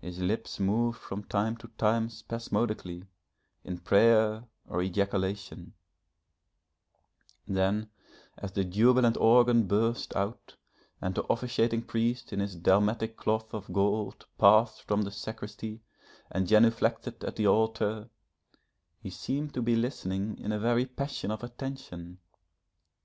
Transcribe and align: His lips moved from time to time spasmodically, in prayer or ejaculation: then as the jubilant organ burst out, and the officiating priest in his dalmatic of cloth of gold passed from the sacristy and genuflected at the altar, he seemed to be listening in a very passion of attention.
His 0.00 0.18
lips 0.18 0.58
moved 0.58 0.98
from 0.98 1.22
time 1.22 1.56
to 1.58 1.68
time 1.78 2.08
spasmodically, 2.08 3.04
in 3.62 3.78
prayer 3.78 4.48
or 4.66 4.82
ejaculation: 4.82 5.74
then 7.46 7.88
as 8.36 8.50
the 8.50 8.64
jubilant 8.64 9.16
organ 9.16 9.68
burst 9.68 10.16
out, 10.16 10.56
and 11.00 11.14
the 11.14 11.22
officiating 11.32 11.82
priest 11.82 12.32
in 12.32 12.40
his 12.40 12.56
dalmatic 12.56 13.12
of 13.12 13.16
cloth 13.18 13.54
of 13.54 13.72
gold 13.72 14.26
passed 14.36 14.82
from 14.82 15.02
the 15.02 15.12
sacristy 15.12 15.80
and 16.28 16.48
genuflected 16.48 17.22
at 17.22 17.36
the 17.36 17.46
altar, 17.46 18.10
he 18.98 19.10
seemed 19.10 19.54
to 19.54 19.62
be 19.62 19.76
listening 19.76 20.40
in 20.40 20.50
a 20.50 20.58
very 20.58 20.86
passion 20.86 21.30
of 21.30 21.44
attention. 21.44 22.18